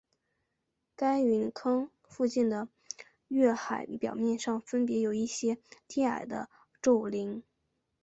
[0.95, 2.67] 该陨坑附近的
[3.27, 6.49] 月海表面上分布有一些低矮的
[6.81, 7.43] 皱岭。